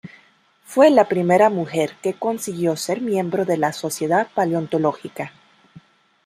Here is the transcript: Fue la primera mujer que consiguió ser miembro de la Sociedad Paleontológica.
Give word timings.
Fue 0.63 0.89
la 0.89 1.07
primera 1.07 1.51
mujer 1.51 1.91
que 2.01 2.15
consiguió 2.15 2.75
ser 2.75 3.01
miembro 3.01 3.45
de 3.45 3.57
la 3.57 3.71
Sociedad 3.71 4.29
Paleontológica. 4.33 5.31